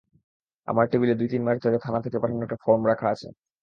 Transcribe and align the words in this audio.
আমার 0.67 0.85
টেবিলে 0.91 1.13
দুই-তিন 1.19 1.41
মাস 1.43 1.57
ধরে 1.65 1.77
থানা 1.85 1.99
থেকে 2.05 2.17
পাঠানো 2.21 2.43
একটা 2.43 2.61
ফরম 2.63 2.81
রাখা 2.87 3.07
আছে। 3.13 3.27